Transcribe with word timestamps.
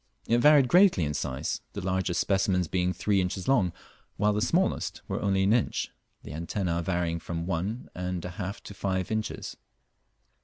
It 0.25 0.39
varied 0.39 0.67
greatly 0.67 1.03
in 1.03 1.13
size, 1.13 1.61
the 1.73 1.81
largest 1.85 2.19
specimens 2.19 2.67
being 2.67 2.91
three 2.91 3.21
inches 3.21 3.47
long, 3.47 3.71
while 4.17 4.33
the 4.33 4.41
smallest 4.41 5.03
were 5.07 5.21
only 5.21 5.43
an 5.43 5.53
inch, 5.53 5.91
the 6.23 6.33
antenna 6.33 6.81
varying 6.81 7.19
from 7.19 7.45
one 7.45 7.87
and 7.93 8.25
a 8.25 8.31
half 8.31 8.63
to 8.63 8.73
five 8.73 9.11
inches. 9.11 9.57